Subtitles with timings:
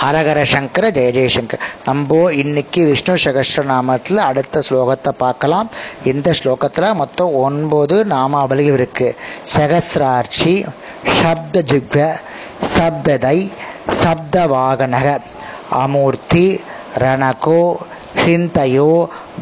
[0.00, 5.68] ஹரஹர சங்கர ஜெய ஜெயசங்கர் நம்ம இன்னைக்கு விஷ்ணு சகஸ்ரநாமத்தில் அடுத்த ஸ்லோகத்தை பார்க்கலாம்.
[6.12, 9.08] இந்த ஸ்லோகத்தில் மொத்தம் ஒன்பது நாமாவளிகள் இருக்கு.
[9.54, 10.54] சகசிராட்சி
[11.20, 12.06] சப்த ஜிக்வ
[12.74, 13.38] சப்ததை
[14.00, 15.08] சப்த வாகனக
[15.84, 16.46] அமூர்த்தி
[17.04, 17.62] ரணகோ
[18.24, 18.92] ஹிந்தயோ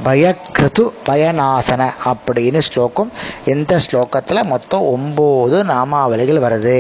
[0.05, 3.11] பயக்ருது பயநாசன அப்படின்னு ஸ்லோகம்
[3.45, 6.79] இந்த ஸ்லோகத்தில் மொத்தம் ஒம்பது நாமாவளிகள் வருது.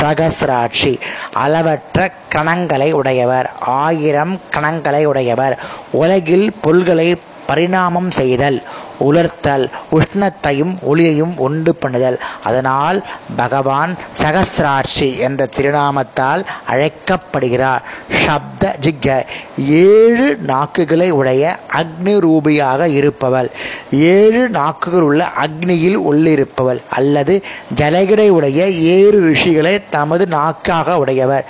[0.00, 0.92] சகசிராட்சி
[1.32, 5.58] அளவற்ற கணங்களை உடையவர் ஆயிரம் கணங்களை உடையவர்
[5.92, 7.08] உலகில் பொருள்களை
[7.46, 8.62] பரிணாமம் செய்தல்
[8.98, 12.18] உலர்த்தல் உஷ்ணத்தையும் ஒளியையும் உண்டு பண்ணுதல்.
[12.42, 13.04] அதனால்
[13.36, 17.82] பகவான் சகசிராட்சி என்ற திருநாமத்தால் அழைக்கப்படுகிறார்.
[18.24, 19.26] சப்த ஜிக்க
[19.68, 23.50] ஏழு நாக்குகளை உடைய அக்னி ரூபியாக இருப்பவள்.
[23.92, 27.42] ஏழு நாக்குகள் உள்ள அக்னியில் உள்ளிருப்பவள் அல்லது
[27.76, 31.44] ஜலகிடை உடைய ஏழு ரிஷிகளை தமது நாக்காக உடையவர்.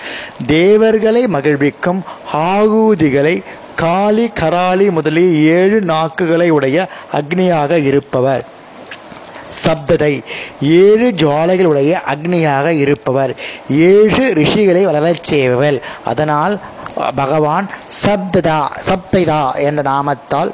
[0.46, 2.00] தேவர்களை மகிழ்விக்கும்
[2.32, 3.42] ஆகூதிகளை
[3.76, 8.44] காளி கராளி முதலிய ஏழு நாக்குகளை உடைய அக்னியாக இருப்பவர்.
[9.64, 10.12] சப்ததை
[10.60, 13.32] ஏழு ஜுவாலைகளுடைய அக்னியாக இருப்பவர்.
[13.70, 15.78] ஏழு ரிஷிகளை வளரச் செய்பவர்.
[16.04, 16.54] அதனால்
[17.14, 17.66] பகவான்
[18.04, 20.50] சப்ததா சப்தைதா என்ற நாமத்தால்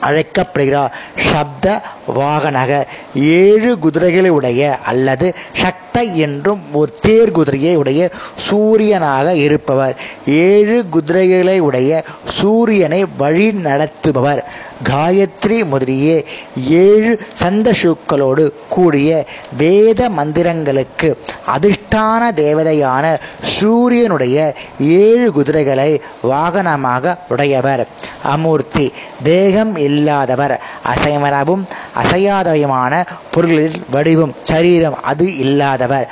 [0.00, 1.82] அழைக்கப்படுகிறார் சப்த
[2.16, 2.86] வாகனக.
[3.14, 8.10] ஏழு குதிரைகளை உடைய அல்லது சக்த என்றும் ஒரு தேர் குதிரையை உடைய
[8.50, 9.96] சூரியனாக இருப்பவர்.
[10.26, 14.44] ஏழு குதிரைகளை உடைய சூரியனை வழி நடத்துபவர்.
[14.84, 16.24] காயத்ரி முதலிய
[16.68, 21.16] ஏழு சந்தசுக்களோடு கூடிய வேத மந்திரங்களுக்கு
[21.56, 27.86] அதிர்ஷ்டான தேவதையான சூரியனுடைய ஏழு குதிரைகளை வாகனமாக உடையவர்.
[28.24, 30.60] அமூர்த்தி தேகம் இல்லாதவர்.
[30.86, 31.64] அசைமரபும்
[32.02, 36.08] அசையாதவையுமான பொருள்களில் வடிவம் சரீரம் அது இல்லாதவர்.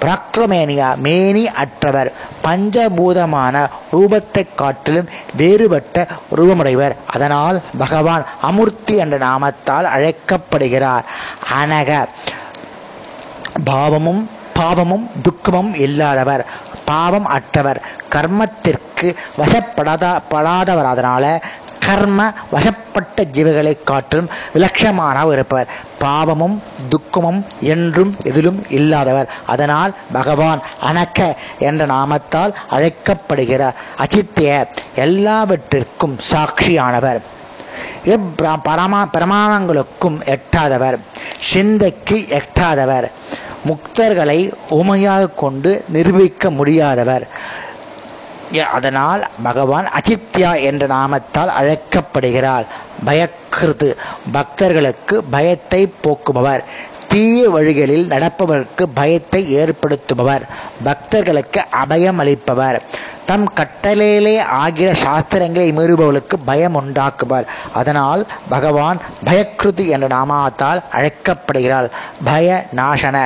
[0.00, 2.12] பிராக்ரமேனியா மேனி அற்றவர்.
[2.44, 3.56] பஞ்சபூதமான
[3.92, 6.94] ரூபத்தை காட்டிலும் வேறுபட்ட ரூபமுடையவர்.
[7.06, 11.04] அதனால் பகவான் அமூர்த்தி என்ற நாமத்தால் அழைக்கப்படுகிறார்.
[11.54, 11.90] அனக.
[13.64, 16.46] பாவமும் பாவமும் துக்கமும் இல்லாதவர்.
[16.90, 17.80] பாவம் அற்றவர்.
[18.14, 19.08] கர்மத்திற்கு
[19.40, 21.24] வசப்படாத படாதவராதனால
[21.86, 22.20] கர்ம
[22.50, 25.70] வசப்பட்ட ஜீவர்களை காட்டிலும் விலட்சமானவர் இருப்பவர்.
[25.98, 26.56] பாவமும்
[26.92, 27.40] துக்கமும்
[27.72, 29.28] என்றும் எதிலும் இல்லாதவர்.
[29.54, 31.18] அதனால் பகவான் அனக்க
[31.68, 33.78] என்ற நாமத்தால் அழைக்கப்படுகிறார்.
[34.02, 34.50] அச்சித்திய
[35.06, 37.20] எல்லாவற்றிற்கும் சாட்சியானவர்.
[38.66, 40.96] பரமா பிரமாணங்களுக்கும் எட்டாதவர்.
[41.50, 43.06] சிந்தைக்கு எட்டாதவர்.
[43.68, 47.26] முக்தர்களை உமையாக கொண்டு நிரூபிக்க முடியாதவர்.
[48.72, 52.64] அதனால் பகவான் அஜித்யா என்ற நாமத்தால் அழைக்கப்படுகிறார்.
[53.06, 53.96] பயக்கிருது
[54.32, 56.62] பக்தர்களுக்கு பயத்தை போக்குபவர்.
[57.08, 60.42] தீய வழிகளில் நடப்பவருக்கு பயத்தை ஏற்படுத்துபவர்.
[60.82, 62.80] பக்தர்களுக்கு அபயம் அளிப்பவர்.
[63.30, 67.46] தம் கட்டளையிலே ஆகிற சாஸ்திரங்களை மீறுபவர்களுக்கு பயம் உண்டாக்குவார்.
[67.72, 68.98] அதனால் பகவான்
[69.28, 71.88] பயக்ருதி என்ற நாமத்தால் அழைக்கப்படுகிறார்
[72.24, 73.16] பய நாசன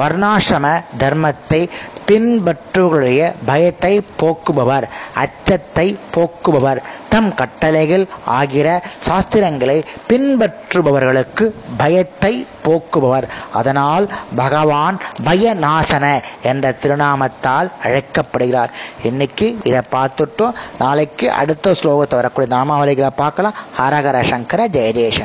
[0.00, 0.66] வர்ணாசிரம
[0.98, 1.60] தர்மத்தை
[2.08, 4.86] பின்பற்றுவர்களுடைய பயத்தை போக்குபவர்
[5.22, 8.04] அச்சத்தை போக்குபவர் தம் கட்டளைகள்
[8.38, 8.68] ஆகிற
[9.08, 9.76] சாஸ்திரங்களை
[10.08, 11.44] பின்பற்றுபவர்களுக்கு
[11.76, 12.32] பயத்தை
[12.66, 13.26] போக்குபவர்.
[13.52, 14.06] அதனால்
[14.36, 16.04] பகவான் பயநாசன
[16.42, 18.72] என்ற திருநாமத்தால் அழைக்கப்படுகிறார்.
[19.02, 23.54] இன்னைக்கு இதை பார்த்துட்டோம் நாளைக்கு அடுத்த ஸ்லோகத்தை வரக்கூடிய நாமாவளிகளை பார்க்கலாம்.
[23.80, 25.20] ஹரஹர சங்கர ஜெய ஜெயசங்கர்